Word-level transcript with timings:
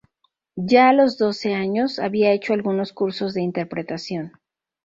Ya 0.55 0.89
a 0.89 0.93
los 0.93 1.19
doce 1.19 1.53
años, 1.53 1.99
había 1.99 2.31
hecho 2.31 2.53
algunos 2.53 2.91
cursos 2.91 3.35
de 3.35 3.43
interpretación. 3.43 4.31